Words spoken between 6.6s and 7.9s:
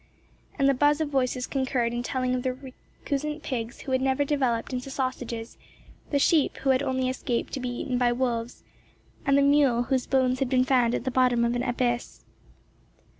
who had only escaped to be